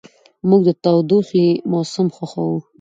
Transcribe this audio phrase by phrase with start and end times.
[0.49, 2.59] موږ د تودوخې موسم خوښوو.